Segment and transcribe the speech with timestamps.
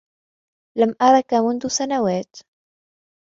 [0.77, 2.35] لم أرك منذ سنوات.